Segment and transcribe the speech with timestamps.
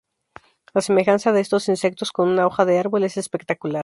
[0.73, 3.79] La semejanza de estos insectos con una hoja de árbol es espectacular.